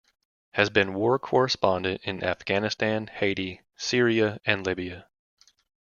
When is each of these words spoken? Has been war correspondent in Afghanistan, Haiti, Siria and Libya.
Has 0.53 0.71
been 0.71 0.95
war 0.95 1.19
correspondent 1.19 2.01
in 2.03 2.23
Afghanistan, 2.23 3.05
Haiti, 3.05 3.61
Siria 3.77 4.39
and 4.45 4.65
Libya. 4.65 5.05